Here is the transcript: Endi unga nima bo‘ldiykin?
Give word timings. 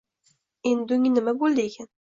Endi 0.71 0.97
unga 0.97 1.13
nima 1.13 1.37
bo‘ldiykin? 1.45 1.93